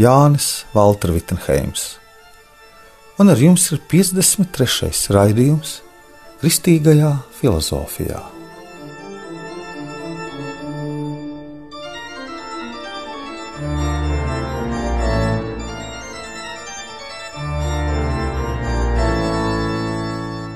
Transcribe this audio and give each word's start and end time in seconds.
Jānis 0.00 0.64
Valtra 0.72 1.12
Vitsenheims, 1.12 1.98
un 3.20 3.28
ar 3.28 3.36
jums 3.36 3.66
ir 3.74 3.82
53. 3.90 4.88
raidījums 5.12 5.74
Kristīgajā 6.40 7.10
filozofijā. 7.36 8.22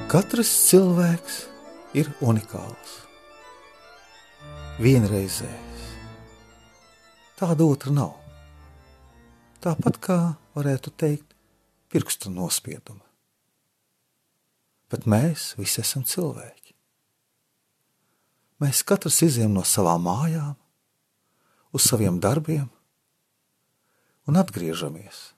Katrs 0.08 0.56
cilvēks 0.70 1.38
ir 2.00 2.08
unikāls, 2.24 2.98
vienreizējs. 4.80 5.88
Tāda 7.36 7.74
otra 7.74 7.92
nav. 7.92 8.23
Tāpat 9.64 9.96
kā 10.04 10.18
varētu 10.52 10.92
teikt, 10.92 11.30
pirkstu 11.88 12.28
nospieduma. 12.28 13.00
Bet 14.92 15.06
mēs 15.08 15.54
visi 15.56 15.80
esam 15.80 16.04
cilvēki. 16.04 16.74
Mēs 18.60 18.82
katrs 18.84 19.22
izjām 19.24 19.56
no 19.56 19.64
savām 19.64 20.04
mājām, 20.04 20.52
uz 21.74 21.88
saviem 21.88 22.20
darbiem 22.20 22.68
un 24.28 24.38
atgriežamies 24.40 25.30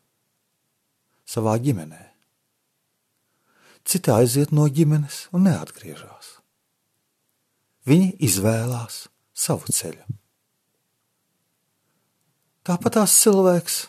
savā 1.26 1.56
ģimenē. 1.62 2.02
Citi 3.86 4.10
aiziet 4.10 4.50
no 4.50 4.66
ģimenes 4.66 5.26
un 5.34 5.46
neatgriežas. 5.46 6.36
Viņi 7.86 8.16
izvēlās 8.26 9.04
savu 9.30 9.70
ceļu. 9.70 10.02
Tāpat 12.66 12.98
tās 12.98 13.14
cilvēks 13.22 13.84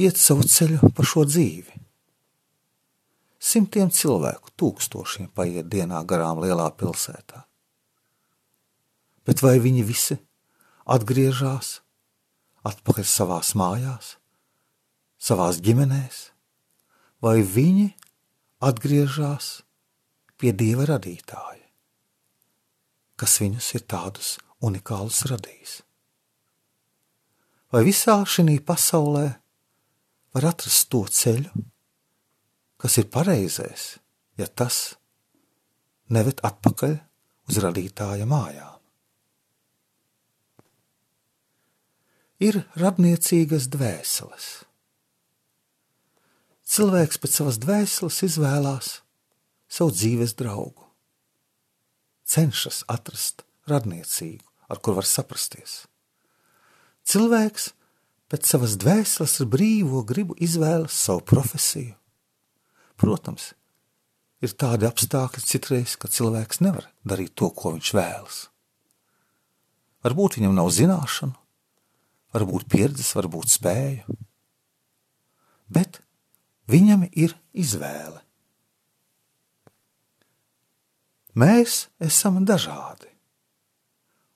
iet 0.00 0.20
savu 0.20 0.46
ceļu 0.46 0.92
pa 0.96 1.06
šo 1.06 1.24
dzīvi. 1.28 1.80
Simtiem 3.46 3.90
cilvēku, 3.94 4.52
tūkstošiem 4.58 5.30
paiet 5.36 5.68
dienā 5.70 6.02
garām 6.08 6.40
lielā 6.42 6.70
pilsētā. 6.74 7.44
Bet 9.26 9.42
vai 9.42 9.58
viņi 9.62 9.82
visi 9.86 10.16
atgriežas 10.86 11.80
atpakaļ 12.66 13.06
savās 13.06 13.52
mājās, 13.58 14.16
savās 15.18 15.60
ģimenēs? 15.62 16.26
vai 17.22 17.40
viņi 17.42 17.90
atgriežas 18.64 19.62
pie 20.36 20.52
Dieva 20.52 20.86
radītāja, 20.92 21.64
kas 23.16 23.38
viņus 23.40 23.72
ir 23.78 23.86
tādus 23.88 24.36
unikālus 24.64 25.24
radījis. 25.30 25.80
Vai 27.72 27.82
visā 27.88 28.20
šī 28.28 28.60
pasaulē 28.64 29.26
var 30.36 30.50
atrast 30.52 30.90
to 30.92 31.02
ceļu, 31.08 31.64
kas 32.82 32.98
ir 33.00 33.08
pareizais, 33.12 33.88
ja 34.36 34.46
tas 34.46 34.94
neved 36.12 36.44
atpakaļ 36.46 36.98
uz 37.48 37.60
radītāja 37.64 38.28
mājām? 38.28 38.72
Ir 42.44 42.60
radniecīgas 42.76 43.70
dvēseles 43.72 44.66
Cilvēks 46.66 47.20
pēc 47.22 47.36
savas 47.38 47.60
dvēseles 47.62 48.16
izvēlās 48.26 48.88
savu 49.70 49.92
dzīves 49.94 50.32
draugu, 50.34 50.82
cenšas 52.26 52.80
atrast 52.90 53.44
radniecīgu, 53.70 54.42
ar 54.66 54.80
kur 54.82 54.96
var 54.98 55.06
saprasties. 55.06 55.84
Cilvēks 57.06 57.68
pēc 58.32 58.48
savas 58.48 58.76
dvēseles 58.80 59.36
brīvo 59.50 60.02
gribu 60.06 60.36
izvēlas 60.42 60.96
savu 61.06 61.24
profesiju. 61.26 61.94
Protams, 62.96 63.50
ir 64.40 64.54
tādi 64.56 64.88
apstākļi 64.88 65.44
citreiz, 65.44 65.96
ka 66.00 66.08
cilvēks 66.08 66.62
nevar 66.64 66.88
darīt 67.04 67.34
to, 67.36 67.50
ko 67.52 67.74
viņš 67.76 67.92
vēlas. 67.96 68.40
Varbūt 70.06 70.38
viņam 70.38 70.56
nav 70.56 70.72
zināšanu, 70.72 71.36
varbūt 72.36 72.66
pieredzes, 72.72 73.12
varbūt 73.18 73.52
spēju. 73.52 74.18
Bet 75.66 76.00
Viņam 76.66 77.04
ir 77.14 77.34
izvēle. 77.54 78.20
Mēs 81.36 81.86
esam 82.02 82.40
dažādi, 82.48 83.10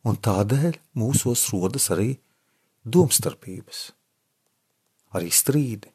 un 0.07 0.19
tādēļ 0.21 0.77
mūsos 1.01 1.47
rodas 1.51 1.89
arī 1.95 2.13
domstarpības, 2.85 3.91
arī 5.17 5.31
strīdi. 5.35 5.91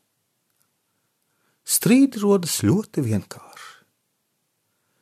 Strīdi 1.65 2.21
rodas 2.21 2.59
ļoti 2.65 3.01
vienkārši. 3.05 3.71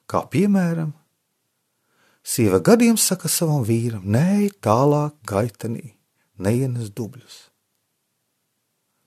Kā 0.08 0.22
piemēram, 0.32 0.94
sieva 2.24 2.62
gadiem 2.64 3.00
saka 3.00 3.32
savam 3.32 3.66
vīram, 3.68 4.06
nē, 4.06 4.54
tālāk 4.64 5.18
gaitenī, 5.28 5.96
neienes 6.40 6.94
dubļus. 6.96 7.50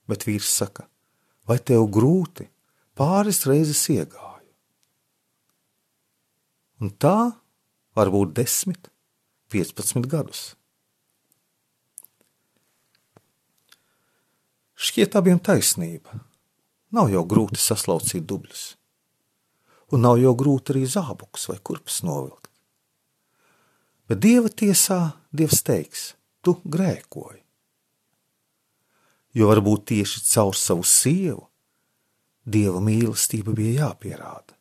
Bet 0.07 0.27
vīrs 0.27 0.51
saka, 0.51 0.85
vai 1.49 1.57
tev 1.57 1.87
grūti, 1.91 2.47
pāris 2.97 3.45
reizes 3.49 3.81
iegāju. 3.93 4.53
Un 6.77 6.93
tā 6.93 7.33
var 7.97 8.13
būt 8.13 8.35
10, 8.37 8.77
15 9.49 10.05
gadus. 10.05 10.56
Šķiet, 14.77 15.17
abiem 15.17 15.39
taisnība. 15.41 16.19
Nav 16.93 17.09
jau 17.11 17.23
grūti 17.27 17.59
saslaucīt 17.59 18.23
dubļus, 18.29 18.67
un 19.91 20.05
nav 20.05 20.21
jau 20.21 20.35
grūti 20.37 20.75
arī 20.75 20.85
zābukus 20.87 21.49
vai 21.49 21.57
kurpes 21.59 22.03
novilkt. 22.07 22.47
Bet 24.07 24.23
dieva 24.23 24.53
tiesā 24.53 25.01
Dievs 25.35 25.59
teiks, 25.67 26.13
tu 26.41 26.55
grēkoji 26.63 27.41
jo 29.37 29.51
varbūt 29.51 29.87
tieši 29.91 30.23
caur 30.31 30.55
savu 30.57 30.85
sievu 30.87 31.45
dieva 32.47 32.81
mīlestība 32.83 33.53
bija 33.55 33.87
jāpierāda. 33.87 34.55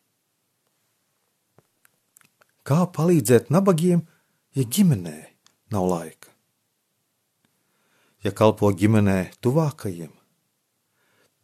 Kā 2.66 2.82
palīdzēt 2.90 3.52
nabagiem, 3.54 4.02
ja 4.58 4.64
ģimenē 4.66 5.18
nav 5.72 5.86
laika? 5.86 6.32
Ja 8.26 8.32
kalpo 8.34 8.72
ģimenē 8.74 9.36
tuvākajiem, 9.44 10.10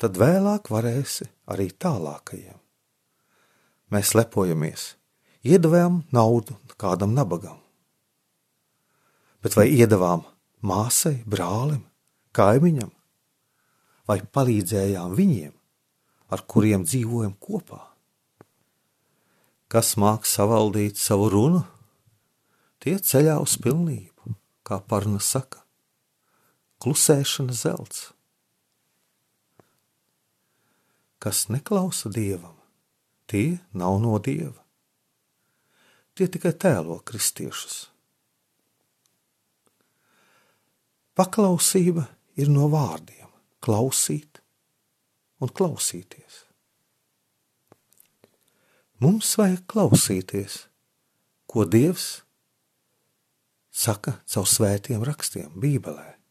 tad 0.03 0.19
vēlāk 0.19 0.66
varēsi 0.72 1.28
arī 1.54 1.69
tālākajiem. 1.70 2.56
Mēs 3.94 4.16
lepojamies, 4.19 4.88
iedavām 5.47 6.00
naudu 6.10 6.56
kādam 6.81 7.15
nabagam. 7.15 7.60
Bet 9.44 9.54
vai 9.54 9.69
iedavām 9.70 10.25
māsai, 10.66 11.20
brālim, 11.22 11.84
kaimiņam? 12.34 12.90
vai 14.08 14.20
palīdzējām 14.34 15.14
viņiem, 15.17 15.52
ar 16.32 16.44
kuriem 16.50 16.84
dzīvojam 16.87 17.34
kopā? 17.40 17.81
Kas 19.73 19.94
māk 19.96 20.26
savaldīt 20.29 21.00
savu 21.00 21.31
runu, 21.32 21.62
tie 22.82 22.99
ceļā 22.99 23.38
uz 23.40 23.56
pilnību, 23.62 24.34
kā 24.67 24.82
parna 24.84 25.20
saka, 25.23 25.62
klusēšana 26.82 27.55
zelts. 27.55 28.11
Kas 31.23 31.46
neklausa 31.52 32.11
dievam, 32.11 32.56
tie 33.31 33.61
nav 33.70 34.00
no 34.02 34.19
dieva. 34.19 34.58
Tie 36.19 36.26
tikai 36.29 36.52
tēlo 36.52 36.99
kristiešus. 37.06 37.87
Paklausība 41.17 42.08
ir 42.40 42.50
no 42.52 42.67
vārdiem 42.73 43.29
klausīt 43.62 44.40
un 45.43 45.52
klausīties. 45.52 46.43
Mums 49.02 49.32
vajag 49.38 49.64
klausīties, 49.70 50.56
ko 51.50 51.64
Dievs 51.67 52.23
saka 53.73 54.20
caur 54.31 54.46
svētiem 54.46 55.02
rakstiem, 55.06 55.50
Bībelē. 55.58 56.21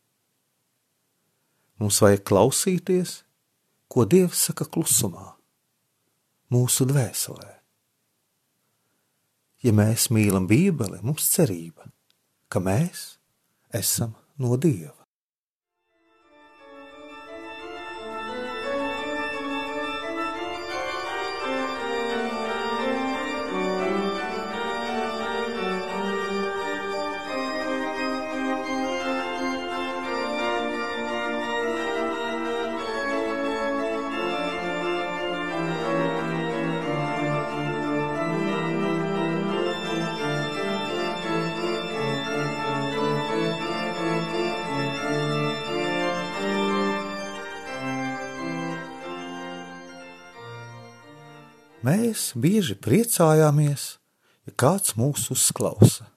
Mums 1.81 1.97
vajag 2.03 2.21
klausīties, 2.29 3.15
ko 3.89 4.05
Dievs 4.05 4.45
saka 4.47 4.67
klusumā, 4.69 5.31
mūsu 6.53 6.85
dvēselē. 6.85 7.49
Ja 9.65 9.73
mēs 9.73 10.11
mīlam 10.13 10.45
Bībeli, 10.49 11.01
mums 11.01 11.25
cerība, 11.33 11.89
ka 12.53 12.61
mēs 12.61 13.15
esam 13.73 14.13
no 14.37 14.57
Dieva. 14.61 15.00
Mēs 52.11 52.33
bieži 52.35 52.75
priecājāmies, 52.75 53.83
ja 54.43 54.51
kāds 54.59 54.97
mūs 54.99 55.29
uzklausa, 55.31 56.09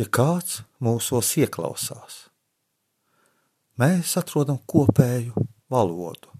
ja 0.00 0.06
kāds 0.08 0.62
mūsos 0.80 1.34
ieklausās. 1.42 2.14
Mēs 3.76 4.14
atrodam 4.16 4.56
kopēju 4.64 5.42
valodu. 5.68 6.32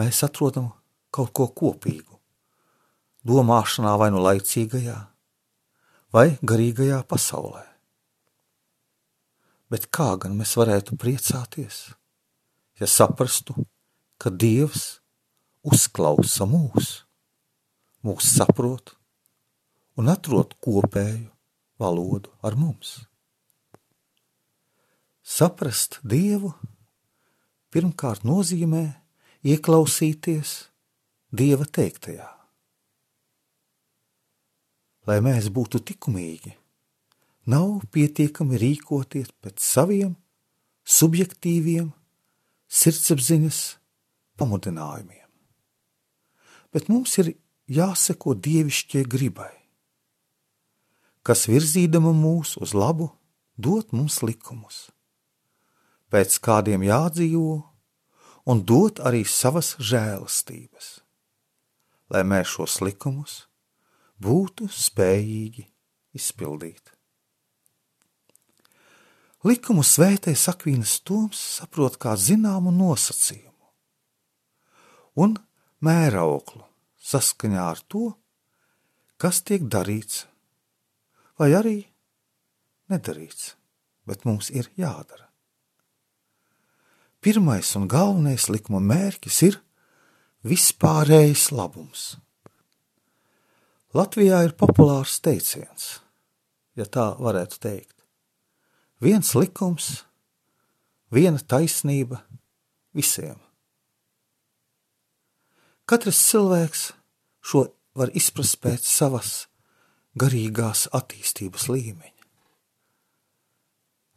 Mēs 0.00 0.22
atrodam 0.24 0.70
kaut 1.12 1.34
ko 1.36 1.50
kopīgu, 1.52 2.16
domāšanā 3.28 3.92
vai 4.00 4.08
nu 4.14 4.22
laicīgajā, 4.24 4.96
vai 6.16 6.26
garīgajā 6.40 7.02
pasaulē. 7.12 7.66
Bet 9.68 9.90
kā 9.92 10.14
gan 10.24 10.40
mēs 10.40 10.56
varētu 10.56 10.96
priecāties, 10.96 11.82
ja 12.80 12.88
saprastu, 12.88 13.66
ka 14.16 14.32
Dievs 14.32 14.94
uzklausa 15.66 16.46
mūs, 16.48 17.02
mūs 18.04 18.30
saprot 18.36 18.94
un 19.98 20.10
atrod 20.12 20.54
kopēju 20.62 21.28
valodu 21.78 22.32
ar 22.42 22.56
mums. 22.58 22.98
Saprast 25.28 25.98
Dievu 26.06 26.54
pirmkārt 27.74 28.24
nozīmē 28.24 28.86
ieklausīties 29.44 30.54
Dieva 31.28 31.66
teiktajā. 31.68 32.30
Lai 35.08 35.18
mēs 35.24 35.50
būtu 35.52 35.80
likumīgi, 35.90 36.54
nav 37.52 37.84
pietiekami 37.92 38.60
rīkoties 38.60 39.30
pēc 39.44 39.60
saviem 39.60 40.16
subjektīviem 40.88 41.92
sirdsapziņas 42.80 43.62
pamudinājumiem 44.40 45.27
bet 46.72 46.88
mums 46.92 47.16
ir 47.20 47.32
jāseko 47.68 48.34
dievišķie 48.34 49.04
gribai, 49.08 49.52
kas 51.22 51.48
virzīdama 51.48 52.12
mūs 52.16 52.56
uz 52.60 52.74
labu, 52.76 53.10
dot 53.56 53.92
mums 53.92 54.20
likumus, 54.22 54.88
pēc 56.12 56.38
kādiem 56.44 56.84
jādzīvo 56.86 57.58
un 58.48 58.62
dot 58.64 59.02
arī 59.04 59.24
savas 59.28 59.74
žēlastības, 59.76 61.00
lai 62.08 62.22
mēs 62.24 62.54
šos 62.54 62.78
likumus 62.84 63.42
būtu 64.22 64.70
spējīgi 64.72 65.66
izpildīt. 66.16 66.94
Likumu 69.46 69.84
svētais 69.86 70.48
Akvīnas 70.50 70.96
Toms 71.06 71.38
saprot 71.58 71.94
kā 72.00 72.16
zināmu 72.18 72.72
nosacījumu, 72.74 73.68
un 75.22 75.36
mērauklu 75.84 76.64
saskaņā 77.08 77.68
ar 77.72 77.80
to, 77.90 78.10
kas 79.18 79.42
tiek 79.46 79.64
darīts, 79.70 80.26
vai 81.38 81.52
arī 81.58 81.78
nedarīts, 82.90 83.54
bet 84.06 84.24
mums 84.28 84.50
ir 84.50 84.70
jādara. 84.78 85.28
Pirmais 87.20 87.70
un 87.78 87.88
galvenais 87.90 88.46
likuma 88.50 88.80
mērķis 88.82 89.38
ir 89.48 89.58
vispārējais 90.46 91.48
labums. 91.50 92.12
Latvijā 93.96 94.44
ir 94.46 94.54
populārs 94.58 95.16
teiciens, 95.24 95.98
ja 96.78 96.86
tā 96.86 97.10
varētu 97.18 97.58
teikt. 97.64 97.96
Viens 99.02 99.32
likums, 99.34 100.04
viena 101.14 101.40
taisnība 101.40 102.20
visiem. 102.94 103.38
Katrs 105.88 106.18
cilvēks 106.20 106.80
šo 107.40 107.62
var 107.96 108.10
izprast 108.12 108.58
pēc 108.60 108.84
savas 108.84 109.46
garīgās 110.20 110.84
attīstības 110.92 111.68
līmeņa. 111.72 112.24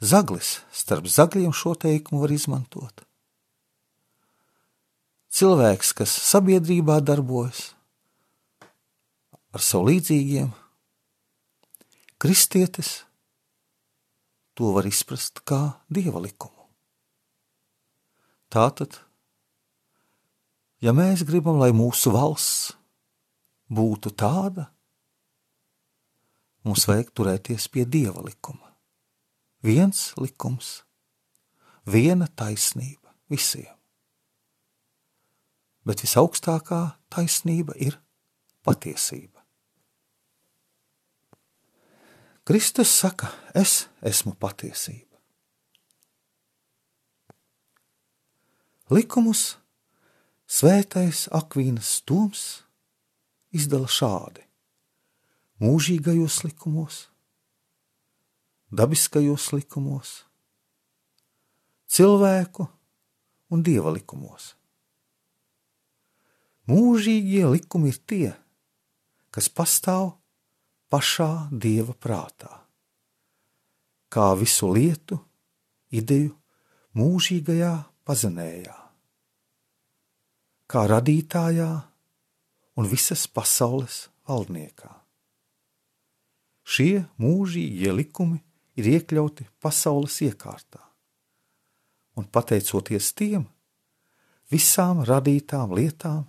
Zaglis 0.01 0.50
starp 0.75 1.06
zagļiem 1.07 1.53
šo 1.56 1.75
teikumu 1.79 2.23
var 2.23 2.33
izmantot. 2.35 3.03
Cilvēks, 5.31 5.94
kas 5.95 6.12
sabiedrībā 6.12 6.97
darbojas 7.07 7.69
ar 9.56 9.63
savu 9.63 9.91
līdzīgiem, 9.91 10.50
kristietis, 12.19 12.89
to 14.59 14.73
var 14.75 14.89
izprast 14.89 15.39
kā 15.47 15.62
dieva 15.88 16.19
likumu. 16.25 16.68
Tātad 18.51 19.00
Ja 20.81 20.95
mēs 20.98 21.22
gribam, 21.28 21.60
lai 21.62 21.69
mūsu 21.78 22.10
valsts 22.10 22.72
būtu 23.69 24.10
tāda, 24.18 24.66
mums 26.66 26.88
vajag 26.89 27.12
turēties 27.13 27.68
pie 27.69 27.86
dieva 27.86 28.24
likuma. 28.25 28.74
Viens 29.62 30.10
likums, 30.18 30.81
viena 31.85 32.26
taisnība 32.26 33.14
visiem. 33.30 33.69
Bet 35.85 36.02
visaugstākā 36.02 36.81
taisnība 37.14 37.78
ir 37.78 38.00
patiesība. 38.66 39.38
Kristus 42.45 42.90
saka, 42.90 43.30
es 43.54 43.85
esmu 44.02 44.33
patiesība. 44.33 45.06
Likumus 48.92 49.60
Svētais 50.51 51.29
Akvīnas 51.31 51.87
stūms 52.01 52.41
izdala 53.55 53.87
šādi: 53.87 54.41
mūžīgajos 55.63 56.41
likumos, 56.43 56.97
dabiskajos 58.67 59.45
likumos, 59.55 60.11
cilvēku 61.87 62.65
un 63.47 63.63
dieva 63.63 63.95
likumos. 63.95 64.49
Mūžīgie 66.67 67.47
likumi 67.47 67.95
ir 67.95 68.01
tie, 68.03 68.33
kas 69.31 69.47
pastāv 69.47 70.17
pašā 70.91 71.47
dieva 71.63 71.95
prātā, 71.95 72.51
kā 74.11 74.27
visu 74.43 74.73
lietu, 74.75 75.23
ideju 75.95 76.35
mūžīgajā 76.99 77.73
pazenējā 78.03 78.81
kā 80.71 80.85
radītājā 80.87 81.69
un 82.80 82.87
visas 82.87 83.25
pasaules 83.28 84.06
valdniekā. 84.30 84.92
Šie 86.63 87.04
mūžīgie 87.19 87.92
likumi 87.92 88.40
ir 88.80 88.87
iekļauti 88.94 89.49
pasaules 89.59 90.21
iekārtā, 90.23 90.80
un 92.16 92.28
pateicoties 92.31 93.11
tiem, 93.18 93.44
visām 94.54 95.01
radītām 95.07 95.73
lietām 95.75 96.23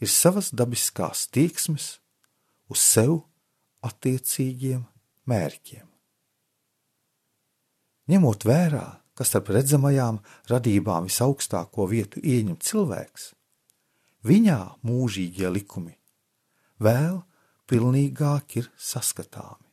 ir 0.00 0.08
savas 0.08 0.48
dabiskās 0.56 1.26
tieksmes 1.28 1.98
uz 2.72 2.80
sev 2.80 3.18
attiecīgiem 3.84 4.86
mērķiem. 5.28 5.84
Ņemot 8.10 8.46
vērā, 8.48 8.86
ka 9.14 9.26
starp 9.28 9.52
redzamajām 9.52 10.22
radībām 10.50 11.04
visaugstāko 11.10 11.84
vietu 11.90 12.22
ieņem 12.24 12.56
cilvēks, 12.64 13.34
viņā 14.26 14.60
mūžīgie 14.86 15.48
likumi 15.52 15.96
vēl 16.80 17.20
pilnīgāk 17.70 18.56
ir 18.60 18.70
saskatāmi. 18.76 19.66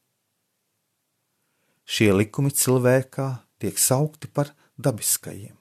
Šie 1.88 2.12
likumi 2.13 2.51
cilvēkā 2.51 3.27
tiek 3.63 3.80
saukti 3.80 4.27
par 4.27 4.51
dabiskajiem, 4.77 5.56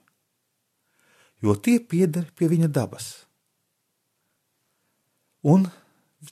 jo 1.42 1.54
tie 1.54 1.78
pieder 1.80 2.26
pie 2.34 2.50
viņa 2.50 2.68
dabas. 2.68 3.06
Un 5.46 5.68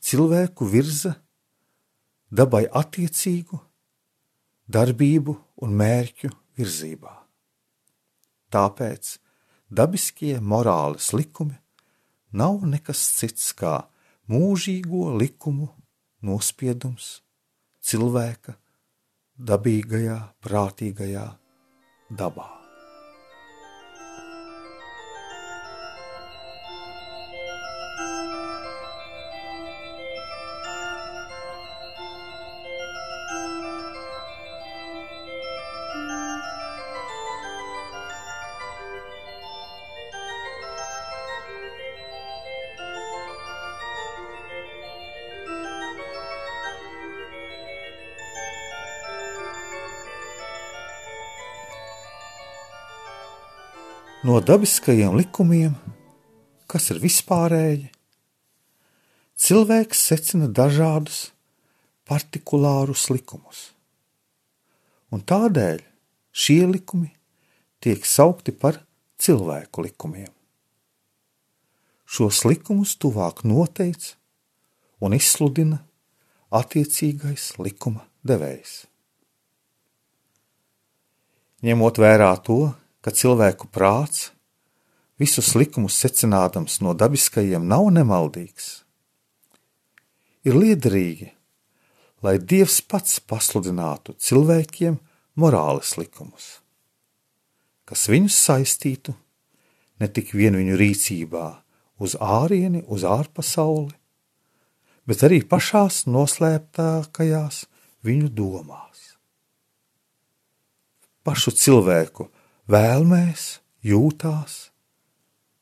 cilvēku 0.03 0.67
virza 0.67 1.15
dabai 2.35 2.65
attiecīgu 2.67 3.61
darbību 4.67 5.37
un 5.63 5.77
mērķu 5.79 6.33
virzībā. 6.59 7.13
Tāpēc 8.51 9.19
dabiskie 9.71 10.41
morāles 10.41 11.13
likumi 11.15 11.57
nav 12.35 12.65
nekas 12.67 13.03
cits 13.19 13.53
kā 13.59 13.77
mūžīgo 14.31 15.15
likumu 15.21 15.71
nospiedums 16.25 17.21
cilvēka 17.85 18.59
dabīgajā, 19.39 20.19
prātīgajā 20.43 21.29
dabā. 22.11 22.64
No 54.25 54.41
dabiskajiem 54.41 55.19
likumiem, 55.19 55.75
kas 56.65 56.89
ir 56.95 57.01
vispārēji, 57.03 57.91
cilvēks 59.37 60.05
secina 60.09 60.47
dažādus 60.49 61.27
partikulārus 62.09 63.11
likumus. 63.13 63.67
Un 65.13 65.21
tādēļ 65.21 65.83
šie 66.33 66.63
likumi 66.71 67.11
tiek 67.85 68.07
saukti 68.09 68.55
par 68.57 68.81
cilvēku 69.21 69.85
likumiem. 69.85 70.31
Šos 72.09 72.45
likumus 72.49 72.95
tuvāk 72.97 73.43
noteica 73.45 74.15
un 75.05 75.13
izsludina 75.17 75.83
attiecīgais 76.55 77.59
likuma 77.61 78.07
devējs. 78.25 78.87
Ņemot 81.65 82.01
vērā 82.01 82.31
to, 82.45 82.73
ka 83.05 83.13
cilvēku 83.13 83.69
prāts 83.69 84.31
visus 85.21 85.53
likumus 85.55 85.97
secinādams 86.01 86.81
no 86.81 86.95
dabiskajiem 86.97 87.67
nav 87.69 87.91
nemaldīgs. 87.93 88.71
Ir 90.45 90.57
liederīgi, 90.57 91.31
lai 92.25 92.39
Dievs 92.41 92.81
pats 92.89 93.21
pasludinātu 93.21 94.17
cilvēkiem 94.17 94.97
morāles 95.41 95.95
likumus, 96.01 96.47
kas 97.85 98.09
viņus 98.09 98.39
saistītu 98.49 99.15
ne 100.01 100.09
tik 100.09 100.33
vien 100.37 100.57
viņu 100.57 100.79
rīcībā 100.81 101.47
uz 102.01 102.17
ārieni, 102.21 102.83
uz 102.89 103.05
ārpasauli, 103.09 103.95
bet 105.09 105.25
arī 105.27 105.43
pašās 105.45 106.05
noslēptākajās 106.09 107.65
viņu 108.05 108.31
domās. 108.33 109.03
Pašu 111.25 111.55
cilvēku 111.57 112.29
vēlmēs, 112.71 113.61
jūtās, 113.85 114.71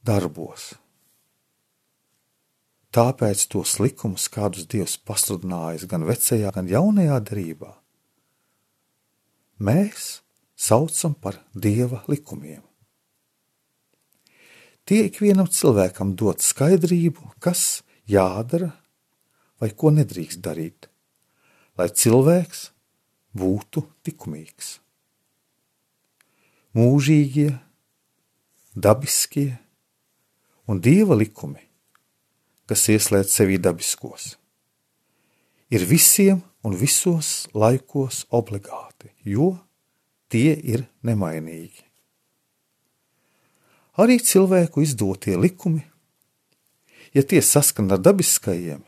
darbos. 0.06 0.72
Tāpēc 2.92 3.46
tos 3.48 3.78
likumus, 3.80 4.28
kādus 4.28 4.68
Dievs 4.68 4.98
pasludinājis 5.00 5.86
gan 5.88 6.04
vecajā, 6.06 6.52
gan 6.52 6.68
jaunajā 6.68 7.18
darbā, 7.24 7.72
mēs 9.58 10.20
saucam 10.54 11.14
par 11.14 11.40
Dieva 11.54 12.02
likumiem. 12.06 12.60
Tie 14.84 15.06
ikvienam 15.06 15.48
cilvēkam 15.48 16.12
dod 16.18 16.42
skaidrību, 16.42 17.32
kas 17.40 17.82
jādara 18.10 18.72
vai 19.62 19.70
ko 19.70 19.94
nedrīkst 19.94 20.42
darīt, 20.42 20.90
lai 21.78 21.88
cilvēks 21.88 22.66
būtu 23.38 23.86
likumīgs 24.04 24.81
mūžīgie, 26.76 27.50
dabiskie 28.74 29.58
un 30.68 30.80
dieva 30.80 31.16
likumi, 31.18 31.60
kas 32.68 32.88
ieslēdz 32.92 33.32
sevī 33.32 33.58
dabiskos, 33.60 34.36
ir 35.72 35.84
visiem 35.88 36.40
un 36.64 36.76
visos 36.78 37.48
laikos 37.52 38.24
obligāti, 38.30 39.10
jo 39.24 39.56
tie 40.32 40.54
ir 40.56 40.86
nemainīgi. 41.04 41.84
Arī 44.00 44.16
cilvēku 44.24 44.80
izdotie 44.80 45.36
likumi, 45.36 45.82
ja 47.12 47.20
tie 47.20 47.42
saskan 47.44 47.92
ar 47.92 48.00
dabiskajiem, 48.00 48.80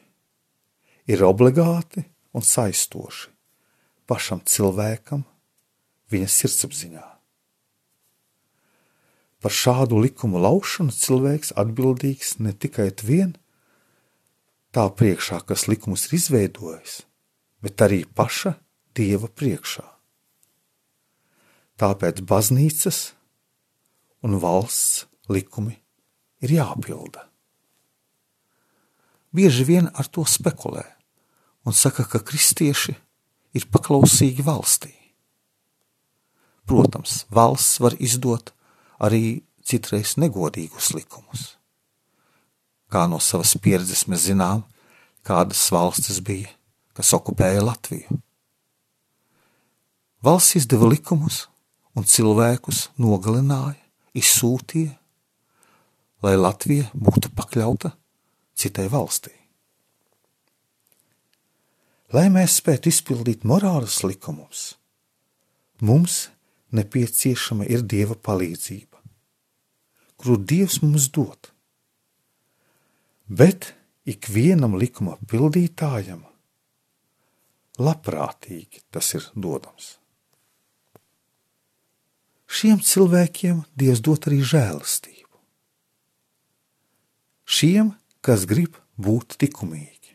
ir 1.04 1.24
obligāti 1.28 2.06
un 2.32 2.40
saistoši 2.40 3.34
pašam 4.08 4.42
cilvēkam 4.44 5.24
viņa 6.12 6.28
sirdsapziņā. 6.28 7.13
Par 9.44 9.52
šādu 9.52 9.98
likumu 10.00 10.40
laušanu 10.40 10.94
cilvēks 10.96 11.50
atbildīgs 11.60 12.38
ne 12.40 12.54
tikai 12.56 12.86
vien 13.04 13.34
tā 14.72 14.86
priekšā, 14.88 15.42
kas 15.44 15.66
likumus 15.68 16.06
ir 16.08 16.14
izveidojis, 16.16 17.02
bet 17.60 17.84
arī 17.84 18.06
paša 18.08 18.54
dieva 18.96 19.28
priekšā. 19.28 19.84
Tāpēc 21.76 22.24
baznīcas 22.24 23.02
un 24.24 24.38
valsts 24.40 25.04
likumi 25.28 25.76
ir 26.40 26.56
jāpilda. 26.56 27.28
Bieži 29.36 29.68
vien 29.68 29.92
ar 29.92 30.08
to 30.08 30.24
spekulē 30.24 30.88
un 31.68 31.76
saka, 31.76 32.08
ka 32.08 32.24
kristieši 32.24 32.96
ir 33.60 33.68
paklausīgi 33.68 34.40
valstī. 34.40 34.96
Protams, 36.64 37.26
valsts 37.28 37.76
var 37.84 38.00
izdot 38.00 38.54
arī 39.04 39.42
citreiz 39.64 40.16
negodīgus 40.20 40.92
likumus. 40.96 41.54
Kā 42.92 43.06
no 43.10 43.20
savas 43.20 43.54
pieredzes 43.60 44.06
mēs 44.08 44.28
zinām, 44.28 44.62
kādas 45.24 45.62
valstis 45.72 46.20
bija, 46.24 46.50
kas 46.94 47.12
okupēja 47.16 47.64
Latviju. 47.64 48.20
Valsts 50.24 50.60
izdeva 50.60 50.88
likumus 50.88 51.44
un 51.96 52.06
cilvēkus 52.08 52.88
nogalināja, 53.00 53.80
izsūtīja, 54.16 54.94
lai 56.24 56.36
Latvija 56.38 56.88
būtu 56.94 57.32
pakļauta 57.36 57.92
citai 58.56 58.86
valstī. 58.92 59.32
Lai 62.14 62.28
mēs 62.30 62.60
spētu 62.60 62.92
izpildīt 62.92 63.42
morāles 63.48 63.98
likumus, 64.06 64.76
mums 65.82 66.28
nepieciešama 66.74 67.66
ir 67.66 67.82
Dieva 67.82 68.14
palīdzība, 68.14 68.93
kuru 70.24 70.40
Dievs 70.40 70.80
mums 70.80 71.10
dod. 71.12 71.50
Bet 73.28 73.74
ikvienam 74.08 74.78
likuma 74.80 75.18
pildītājam 75.28 76.22
labprātīgi 77.76 78.80
tas 78.94 79.10
ir 79.18 79.26
dodams. 79.36 79.98
Šiem 82.48 82.80
cilvēkiem 82.80 83.64
Dievs 83.76 84.00
dod 84.04 84.28
arī 84.30 84.40
žēlastību. 84.46 85.40
Šiem, 87.44 87.92
kas 88.24 88.46
grib 88.48 88.78
būt 88.96 89.36
likumīgi. 89.42 90.14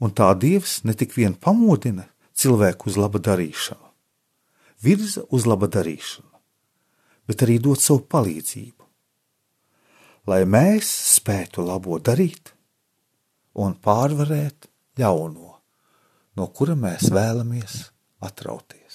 Un 0.00 0.12
tā 0.16 0.30
Dievs 0.38 0.80
ne 0.84 0.94
tik 0.96 1.12
vien 1.16 1.34
pamodina 1.34 2.06
cilvēku 2.36 2.88
uz 2.88 2.96
laba 3.00 3.20
darīšanu, 3.20 3.92
virza 4.84 5.24
uz 5.32 5.44
laba 5.48 5.68
darīšanu, 5.72 6.25
bet 7.26 7.42
arī 7.46 7.58
dod 7.62 7.80
savu 7.82 8.04
palīdzību, 8.12 8.86
lai 10.30 10.42
mēs 10.46 10.90
spētu 11.16 11.64
labo 11.66 11.98
darīt 11.98 12.52
un 13.62 13.76
pārvarēt 13.82 14.70
ļauno, 15.00 15.52
no 16.36 16.48
kura 16.56 16.76
mēs 16.78 17.10
vēlamies 17.12 17.78
atrauties. 18.26 18.85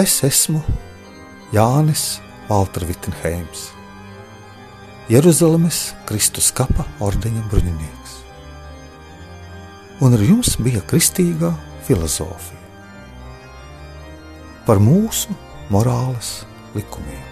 Es 0.00 0.22
esmu 0.24 0.62
Jānis 1.52 2.22
Valtra 2.48 2.86
Vitsenheims, 2.88 3.66
Jeruzalemes 5.12 5.80
Kristus 6.08 6.48
kapa 6.56 6.86
ordeņa 7.04 7.42
bruņinieks. 7.50 8.14
Un 10.00 10.16
ar 10.16 10.24
jums 10.24 10.54
bija 10.64 10.80
kristīgā 10.88 11.50
filozofija 11.84 12.56
par 14.64 14.80
mūsu 14.80 15.36
morāles 15.74 16.38
likumiem. 16.78 17.29